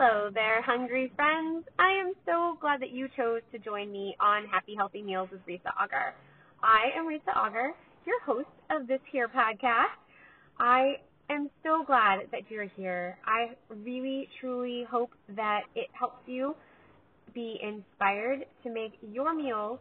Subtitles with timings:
[0.00, 1.64] Hello there, hungry friends.
[1.76, 5.44] I am so glad that you chose to join me on Happy Healthy Meals with
[5.44, 6.14] Risa Auger.
[6.62, 7.72] I am Risa Auger,
[8.06, 9.98] your host of this here podcast.
[10.60, 10.98] I
[11.28, 13.18] am so glad that you're here.
[13.26, 16.54] I really, truly hope that it helps you
[17.34, 19.80] be inspired to make your meals,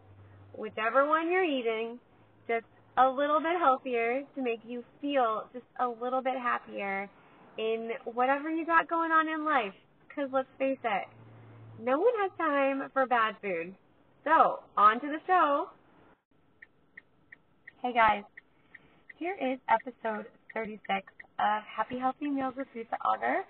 [0.56, 2.00] whichever one you're eating,
[2.48, 2.66] just
[2.98, 7.08] a little bit healthier to make you feel just a little bit happier
[7.60, 9.76] in whatever you got going on in life.
[10.18, 11.08] Because let's face it,
[11.80, 13.76] no one has time for bad food.
[14.24, 15.68] So, on to the show.
[17.84, 18.24] Hey guys,
[19.20, 21.06] here is episode 36
[21.38, 23.44] of Happy Healthy Meals with Risa Auger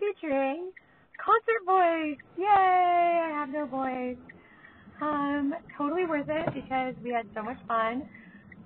[0.00, 0.72] featuring
[1.18, 2.16] concert voice.
[2.38, 2.46] Yay!
[2.46, 4.16] I have no voice.
[5.02, 8.08] Um, totally worth it because we had so much fun.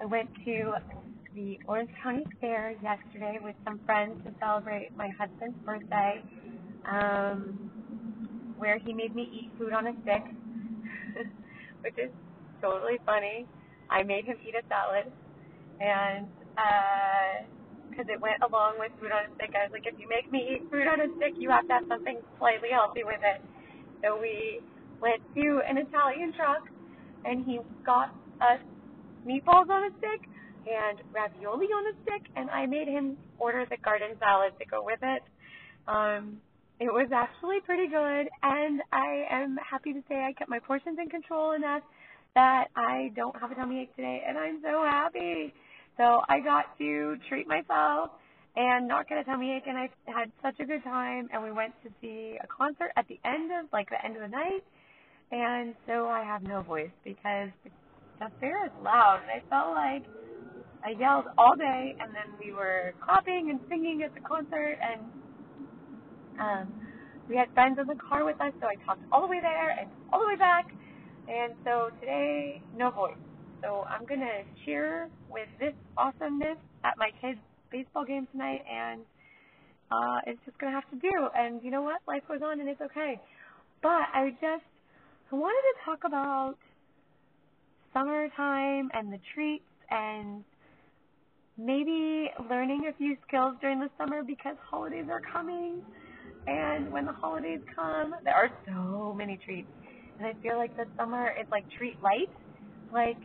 [0.00, 0.74] I went to
[1.34, 6.22] the Orange County Fair yesterday with some friends to celebrate my husband's birthday,
[6.86, 10.24] um, where he made me eat food on a stick,
[11.82, 12.10] which is
[12.60, 13.46] totally funny.
[13.90, 15.10] I made him eat a salad,
[15.80, 16.28] and
[17.90, 20.08] because uh, it went along with food on a stick, I was like, if you
[20.08, 23.20] make me eat food on a stick, you have to have something slightly healthy with
[23.22, 23.40] it.
[24.02, 24.60] So we
[25.00, 26.66] went to an Italian truck,
[27.24, 28.60] and he got us
[29.26, 30.28] meatballs on a stick
[30.68, 34.84] and ravioli on a stick, and I made him order the garden salad to go
[34.84, 35.22] with it.
[35.86, 36.40] Um,
[36.80, 40.98] it was actually pretty good, and I am happy to say I kept my portions
[41.02, 41.82] in control enough
[42.34, 45.52] that I don't have a tummy ache today, and I'm so happy.
[45.96, 48.10] So I got to treat myself
[48.54, 51.28] and not get a tummy ache, and I had such a good time.
[51.32, 54.22] And we went to see a concert at the end of like the end of
[54.22, 54.62] the night,
[55.32, 57.50] and so I have no voice because
[58.20, 60.04] the fair is loud, and I felt like
[60.84, 65.02] I yelled all day, and then we were clapping and singing at the concert, and
[66.40, 66.72] um,
[67.28, 69.70] we had friends in the car with us, so I talked all the way there
[69.70, 70.66] and all the way back,
[71.28, 73.16] and so today, no voice.
[73.62, 77.40] So I'm gonna cheer with this awesomeness at my kids'
[77.70, 79.02] baseball game tonight, and
[79.90, 81.28] uh, it's just gonna have to do.
[81.36, 82.00] And you know what?
[82.06, 83.20] Life goes on, and it's okay.
[83.82, 84.64] But I just
[85.30, 86.54] wanted to talk about
[87.92, 90.44] summertime and the treats and
[91.56, 95.82] maybe learning a few skills during the summer because holidays are coming.
[96.46, 99.68] And when the holidays come, there are so many treats.
[100.18, 102.30] And I feel like the summer is like treat light.
[102.92, 103.18] Like,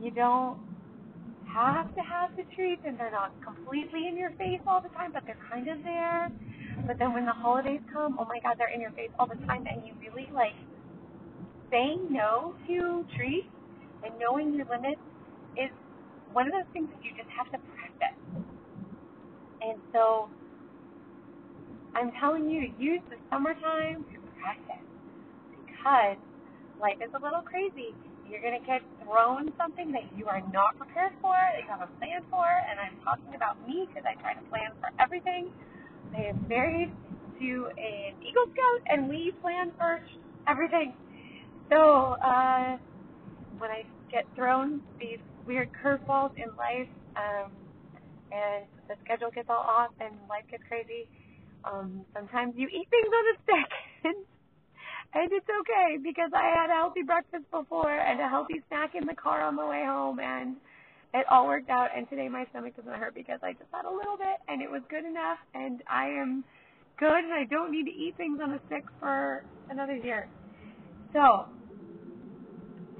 [0.00, 0.58] you don't
[1.46, 5.12] have to have the treats and they're not completely in your face all the time,
[5.12, 6.30] but they're kind of there.
[6.86, 9.40] But then when the holidays come, oh my God, they're in your face all the
[9.46, 10.56] time and you really like
[11.70, 13.48] saying no to treats
[14.04, 15.00] and knowing your limits
[15.56, 15.70] is
[16.32, 18.18] one of those things that you just have to practice.
[19.62, 20.28] And so
[21.94, 24.86] I'm telling you to use the summertime to practice
[25.66, 26.16] because
[26.80, 27.94] life is a little crazy.
[28.28, 31.92] You're going to get thrown something that you are not prepared for, that you haven't
[31.98, 35.50] planned for, and I'm talking about me because I try to plan for everything.
[36.16, 36.90] I am married
[37.40, 40.00] to an Eagle Scout, and we plan for
[40.48, 40.94] everything.
[41.68, 42.78] So uh,
[43.58, 47.52] when I get thrown these weird curveballs in life, um,
[48.32, 51.06] and the schedule gets all off and life gets crazy,
[51.64, 53.70] um, sometimes you eat things on a stick.
[55.14, 59.06] and it's okay because I had a healthy breakfast before and a healthy snack in
[59.06, 60.56] the car on the way home and
[61.14, 63.90] it all worked out and today my stomach doesn't hurt because I just had a
[63.92, 66.44] little bit and it was good enough and I am
[66.98, 70.28] good and I don't need to eat things on a stick for another year.
[71.12, 71.44] So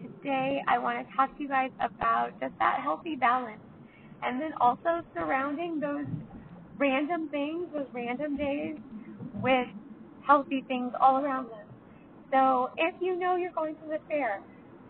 [0.02, 3.60] today I want to talk to you guys about just that healthy balance
[4.22, 6.06] and then also surrounding those
[6.82, 8.76] random things, those random days
[9.41, 9.69] with
[10.26, 11.66] healthy things all around them.
[12.32, 14.41] So if you know you're going to the fair,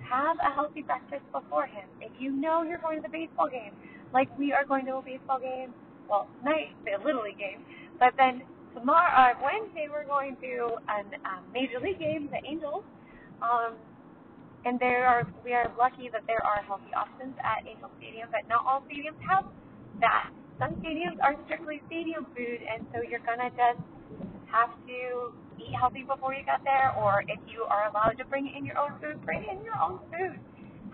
[0.00, 1.88] have a healthy breakfast beforehand.
[2.00, 3.72] If you know you're going to the baseball game,
[4.14, 5.74] like we are going to a baseball game,
[6.08, 7.60] well, tonight, the Little League game,
[8.00, 8.42] but then
[8.72, 12.84] tomorrow, uh, Wednesday, we're going to a um, Major League game, the Angels.
[13.42, 13.76] Um,
[14.64, 18.48] and there are we are lucky that there are healthy options at Angel Stadium, but
[18.48, 19.44] not all stadiums have
[20.00, 20.30] that.
[20.62, 23.82] Some stadiums are strictly stadium food, and so you're gonna just
[24.46, 28.46] have to eat healthy before you get there, or if you are allowed to bring
[28.46, 30.38] in your own food, bring in your own food.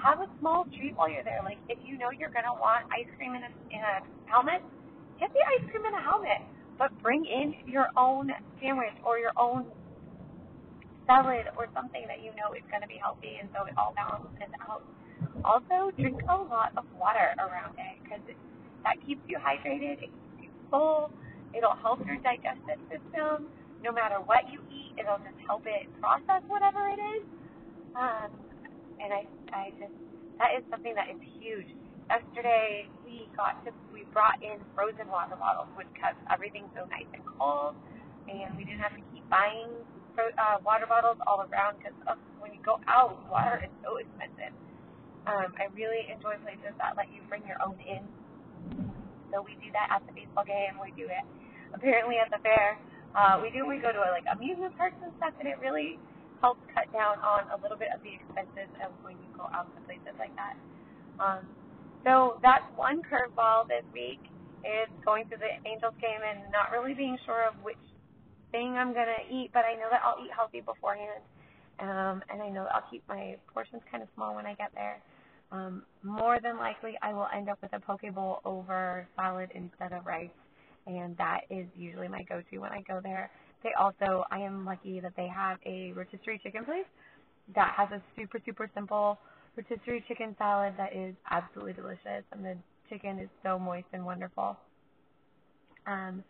[0.01, 1.45] Have a small treat while you're there.
[1.45, 4.65] Like if you know you're gonna want ice cream in a in a helmet,
[5.21, 6.41] get the ice cream in a helmet,
[6.79, 8.33] but bring in your own
[8.63, 9.67] sandwich or your own
[11.05, 13.93] salad or something that you know is going to be healthy, and so it all
[13.97, 14.85] balances out.
[15.45, 18.21] Also, drink a lot of water around it because
[18.85, 21.11] that keeps you hydrated, it keeps you full,
[21.57, 23.49] it'll help your digestive system.
[23.83, 27.25] no matter what you eat, it'll just help it process whatever it is.
[27.95, 28.31] Um,
[28.99, 29.23] and I,
[29.55, 29.95] I just,
[30.39, 31.71] that is something that is huge.
[32.11, 37.07] Yesterday we got to, we brought in frozen water bottles, which kept everything so nice
[37.15, 37.75] and cold,
[38.27, 39.71] and we didn't have to keep buying
[40.19, 41.95] uh, water bottles all around because
[42.43, 44.55] when you go out, water is so expensive.
[45.29, 48.03] Um, I really enjoy places that let you bring your own in.
[49.33, 50.81] So we do that at the baseball game.
[50.81, 51.25] We do it
[51.75, 52.79] apparently at the fair.
[53.17, 55.99] Uh, we do we go to like amusement parks and stuff, and it really
[56.41, 59.67] helps cut down on a little bit of the expenses of when you go out
[59.75, 60.55] to places like that.
[61.19, 61.43] Um,
[62.07, 64.23] so that's one curveball this week
[64.63, 67.81] is going to the Angels game and not really being sure of which
[68.51, 71.23] thing I'm gonna eat, but I know that I'll eat healthy beforehand.
[71.79, 74.71] Um, and I know that I'll keep my portions kind of small when I get
[74.75, 74.99] there.
[75.51, 79.93] Um, more than likely, I will end up with a poke bowl over salad instead
[79.93, 80.29] of rice,
[80.87, 83.31] and that is usually my go-to when I go there.
[83.63, 86.87] They also, I am lucky that they have a rotisserie chicken place
[87.55, 89.19] that has a super, super simple
[89.57, 92.57] rotisserie chicken salad that is absolutely delicious, and the
[92.91, 94.57] chicken is so moist and wonderful.
[95.87, 96.23] Um,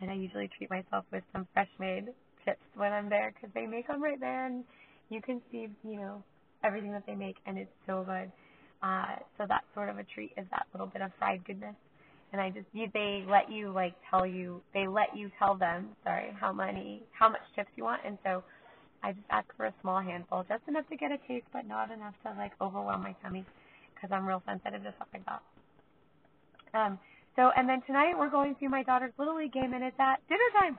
[0.00, 2.08] and I usually treat myself with some fresh made
[2.44, 4.64] chips when I'm there because they make them right there, and
[5.08, 6.22] you can see, you know,
[6.62, 8.30] everything that they make, and it's so good.
[8.82, 11.74] Uh, so that's sort of a treat is that little bit of fried goodness
[12.32, 15.88] and I just you, they let you like tell you they let you tell them
[16.04, 18.42] sorry how many how much chips you want, and so
[19.02, 21.90] I just ask for a small handful, just enough to get a taste, but not
[21.90, 23.44] enough to like overwhelm my tummy
[23.94, 25.42] because I'm real sensitive to stuff like that.
[26.74, 26.98] Um,
[27.36, 30.20] so and then tonight we're going to my daughter's little league game, and it's at
[30.28, 30.78] dinner time.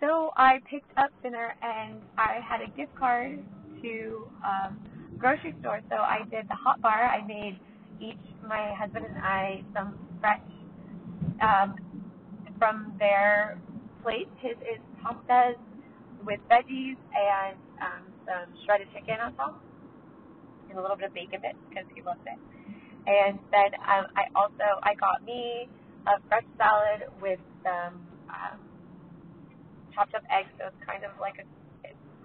[0.00, 3.38] So I picked up dinner and I had a gift card
[3.82, 4.78] to um,
[5.20, 5.80] grocery store.
[5.88, 7.04] So I did the hot bar.
[7.04, 7.60] I made
[8.00, 8.18] each
[8.48, 10.40] my husband and I some fresh
[11.40, 11.76] um,
[12.58, 13.58] from their
[14.02, 14.28] plate.
[14.40, 15.60] His is pastas
[16.24, 19.60] with veggies and um, some shredded chicken on top,
[20.68, 22.40] and a little bit of bacon bits because he loves it.
[23.06, 25.68] And then um, I also I got me
[26.06, 28.58] a fresh salad with some um,
[29.94, 31.46] chopped up eggs, so it's kind of like a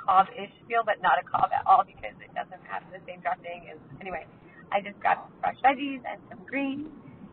[0.06, 3.74] Cobb-ish feel, but not a Cobb at all because it doesn't have the same dressing.
[3.74, 4.26] As, anyway,
[4.72, 6.88] I just got some fresh veggies and some greens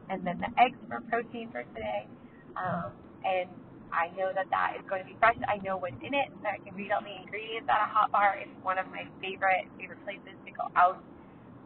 [0.08, 2.08] and then the eggs for protein for today.
[2.56, 2.92] Um,
[3.24, 3.48] and
[3.92, 5.36] I know that that is going to be fresh.
[5.44, 8.12] I know what's in it, so I can read all the ingredients at a hot
[8.12, 8.40] bar.
[8.40, 11.00] It's one of my favorite favorite places to go out.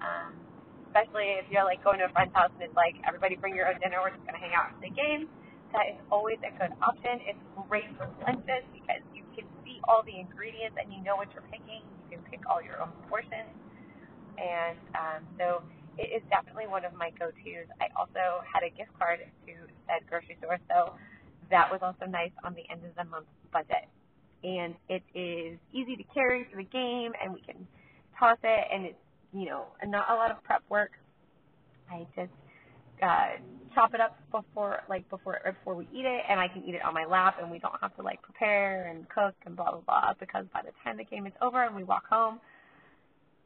[0.02, 0.34] Um,
[0.96, 3.68] especially if you're like going to a friend's house and it's like everybody bring your
[3.68, 4.00] own dinner.
[4.00, 5.28] We're just gonna hang out and play games.
[5.76, 7.20] That is always a good option.
[7.28, 7.38] It's
[7.68, 9.44] great for lunches because you can
[9.88, 11.82] all the ingredients and you know what you're picking.
[12.10, 13.50] You can pick all your own portions,
[14.38, 15.62] and um, so
[15.98, 17.66] it is definitely one of my go-tos.
[17.80, 19.52] I also had a gift card to
[19.88, 20.94] said grocery store, so
[21.50, 23.88] that was also nice on the end of the month budget.
[24.44, 27.66] And it is easy to carry for the game, and we can
[28.18, 29.02] toss it, and it's
[29.32, 30.92] you know not a lot of prep work.
[31.90, 32.32] I just
[33.02, 33.38] uh,
[33.76, 36.82] chop it up before like before before we eat it, and I can eat it
[36.82, 39.82] on my lap, and we don't have to like prepare and cook and blah blah
[39.86, 40.12] blah.
[40.18, 42.40] Because by the time the game is over and we walk home,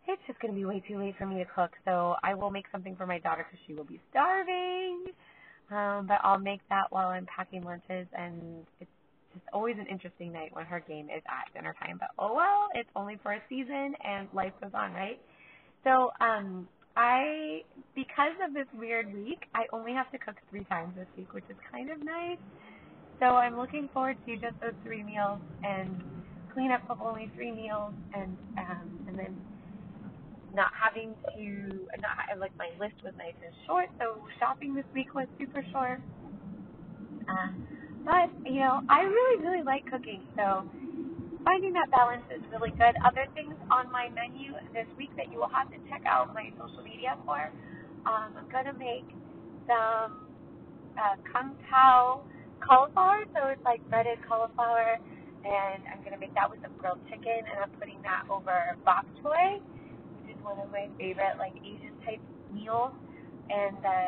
[0.07, 2.51] it's just going to be way too late for me to cook, so I will
[2.51, 5.07] make something for my daughter because she will be starving.
[5.71, 8.91] Um, but I'll make that while I'm packing lunches, and it's
[9.33, 11.97] just always an interesting night when her game is at dinner time.
[11.99, 15.21] But oh well, it's only for a season, and life goes on, right?
[15.85, 17.63] So um, I,
[17.95, 21.45] because of this weird week, I only have to cook three times this week, which
[21.49, 22.39] is kind of nice.
[23.21, 26.03] So I'm looking forward to just those three meals and
[26.53, 29.37] clean up of only three meals, and um, and then
[30.55, 35.15] not having to not like my list was nice and short, so shopping this week
[35.15, 36.01] was super short.
[37.29, 37.53] Uh,
[38.05, 40.65] but you know, I really really like cooking, so
[41.45, 42.95] finding that balance is really good.
[43.07, 46.51] Other things on my menu this week that you will have to check out my
[46.59, 47.53] social media for.
[48.07, 49.07] Um, I'm gonna make
[49.69, 50.29] some
[50.99, 52.23] uh, kung pao
[52.61, 54.99] cauliflower, so it's like breaded cauliflower,
[55.45, 59.07] and I'm gonna make that with some grilled chicken, and I'm putting that over bok
[59.25, 59.61] choy
[60.23, 62.93] which is one of my favorite like Asian type meals.
[63.51, 64.01] And the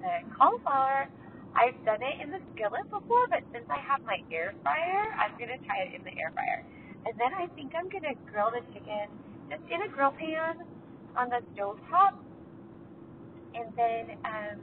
[0.00, 1.08] the cauliflower,
[1.56, 5.32] I've done it in the skillet before, but since I have my air fryer, I'm
[5.40, 6.62] gonna try it in the air fryer.
[7.08, 9.08] And then I think I'm gonna grill the chicken
[9.48, 10.60] just in a grill pan
[11.16, 12.12] on the stove top.
[13.56, 14.60] And then um,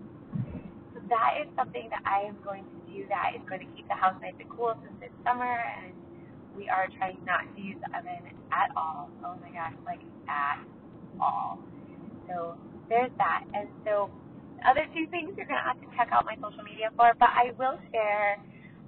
[1.10, 3.98] that is something that I am going to do that is going to keep the
[3.98, 5.50] house nice and cool since it's summer
[5.82, 5.94] and
[6.56, 8.22] we are trying not to use the oven
[8.54, 9.10] at all.
[9.26, 10.62] Oh my gosh, like at
[11.20, 11.58] all.
[12.30, 12.56] So
[12.90, 13.44] there's that.
[13.54, 14.12] And so
[14.68, 17.30] other two things you're going to have to check out my social media for, but
[17.30, 18.38] I will share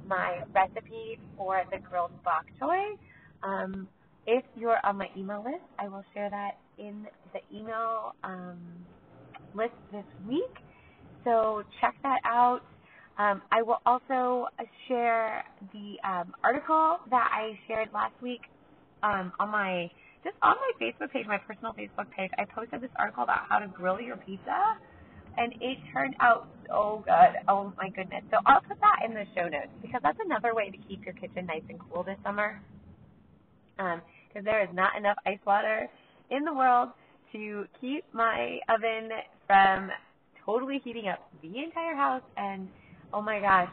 [0.08, 2.96] my recipe for the grilled bok choy.
[3.44, 3.88] Um,
[4.28, 8.58] if you're on my email list, I will share that in the email um,
[9.54, 10.56] list this week.
[11.24, 12.62] So check that out.
[13.18, 14.48] Um, I will also
[14.88, 15.44] share
[15.74, 18.42] the um, article that I shared last week
[19.04, 19.90] um, on my
[20.24, 22.32] just on my Facebook page, my personal Facebook page.
[22.38, 24.76] I posted this article about how to grill your pizza,
[25.38, 27.42] and it turned out so good.
[27.48, 28.24] Oh my goodness!
[28.32, 31.14] So I'll put that in the show notes because that's another way to keep your
[31.16, 32.62] kitchen nice and cool this summer.
[33.78, 34.02] Because
[34.38, 35.88] um, there is not enough ice water
[36.32, 36.90] in the world
[37.34, 39.10] to keep my oven
[39.48, 39.90] from
[40.46, 42.68] totally heating up the entire house and
[43.14, 43.70] oh my gosh,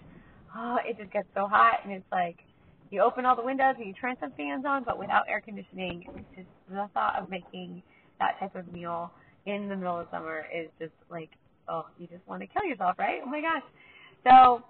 [0.56, 2.36] oh, it just gets so hot and it's like
[2.90, 6.04] you open all the windows and you turn some fans on, but without air conditioning,
[6.14, 7.82] it's just the thought of making
[8.18, 9.10] that type of meal
[9.46, 11.30] in the middle of summer is just like,
[11.68, 13.20] oh, you just want to kill yourself, right?
[13.24, 13.62] Oh my gosh.
[14.24, 14.62] So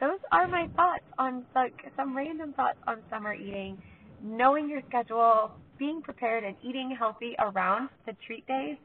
[0.00, 3.80] those are my thoughts on like some random thoughts on summer eating,
[4.22, 8.76] knowing your schedule, being prepared and eating healthy around the treat days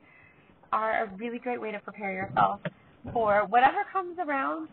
[0.72, 2.60] are a really great way to prepare yourself
[3.14, 4.70] for whatever comes around.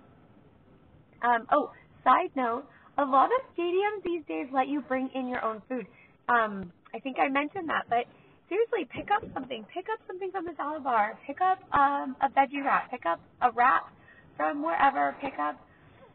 [1.23, 1.73] Um, oh,
[2.05, 2.65] side note,
[2.99, 5.87] a lot of stadiums these days let you bring in your own food.
[6.29, 8.05] Um, I think I mentioned that, but
[8.49, 9.65] seriously, pick up something.
[9.73, 11.19] Pick up something from the salad bar.
[11.27, 12.91] Pick up um, a veggie wrap.
[12.91, 13.93] Pick up a wrap
[14.37, 15.17] from wherever.
[15.21, 15.59] Pick up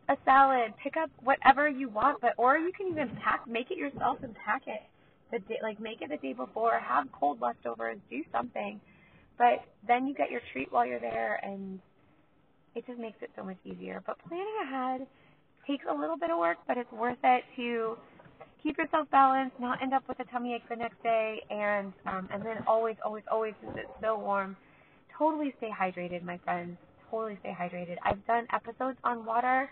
[0.10, 0.74] a salad.
[0.84, 4.36] Pick up whatever you want, but or you can even pack, make it yourself and
[4.36, 4.82] pack it
[5.32, 6.80] the day, like make it the day before.
[6.80, 7.98] Have cold leftovers.
[8.10, 8.80] Do something,
[9.38, 11.80] but then you get your treat while you're there, and
[12.76, 14.04] it just makes it so much easier.
[14.06, 15.08] But planning ahead
[15.68, 17.98] takes a little bit of work, but it's worth it to
[18.64, 22.30] keep yourself balanced, not end up with a tummy ache the next day, and um,
[22.32, 24.56] and then always, always, always, since it's so warm,
[25.18, 26.78] totally stay hydrated, my friends.
[27.10, 27.98] Totally stay hydrated.
[28.06, 29.70] I've done episodes on water,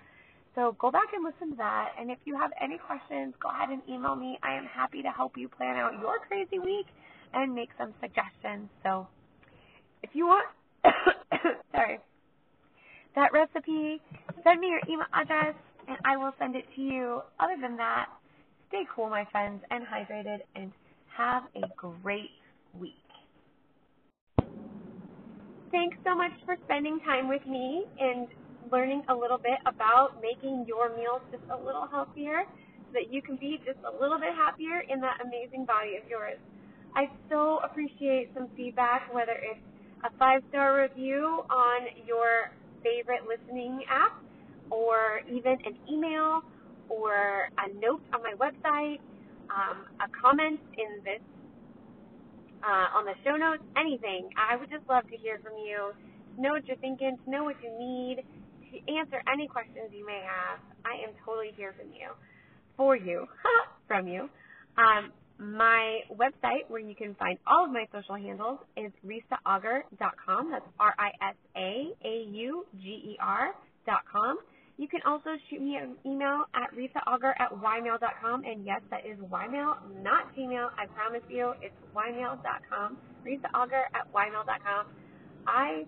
[0.55, 1.91] so go back and listen to that.
[1.98, 4.38] And if you have any questions, go ahead and email me.
[4.43, 6.88] I am happy to help you plan out your crazy week
[7.34, 8.67] and make some suggestions.
[8.84, 9.08] So
[10.03, 10.48] if you want,
[11.72, 12.00] sorry
[13.15, 14.01] that recipe,
[14.43, 15.55] send me your email address,
[15.88, 17.22] and I will send it to you.
[17.39, 18.08] Other than that,
[18.69, 20.71] stay cool, my friends, and hydrated, and
[21.17, 22.31] have a great
[22.79, 22.93] week.
[25.71, 28.27] Thanks so much for spending time with me and
[28.71, 33.21] learning a little bit about making your meals just a little healthier so that you
[33.21, 36.38] can be just a little bit happier in that amazing body of yours.
[36.95, 39.61] I so appreciate some feedback, whether it's
[40.03, 44.23] a five star review on your favorite listening app,
[44.71, 46.41] or even an email,
[46.89, 48.21] or a note on
[49.53, 51.22] um, a comment in this
[52.63, 54.29] uh, on the show notes, anything.
[54.38, 55.93] I would just love to hear from you,
[56.36, 58.24] to know what you're thinking, to know what you need,
[58.72, 60.60] to answer any questions you may have.
[60.86, 62.10] I am totally here from you,
[62.77, 63.27] for you,
[63.88, 64.29] from you.
[64.77, 70.51] Um, my website, where you can find all of my social handles, is risaauger.com.
[70.51, 74.38] That's R I S A A U G E R.com.
[74.79, 78.45] You can also shoot me an email at risaauger at ymail.com.
[78.45, 80.69] And yes, that is ymail, not Gmail.
[80.79, 82.98] I promise you, it's ymail.com.
[83.27, 84.86] risaauger at ymail.com.
[85.45, 85.83] I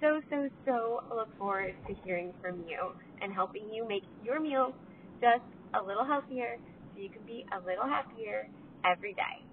[0.00, 4.74] so, so, so look forward to hearing from you and helping you make your meals
[5.20, 5.42] just
[5.74, 6.58] a little healthier
[6.94, 8.46] so you can be a little happier
[8.84, 9.45] every day.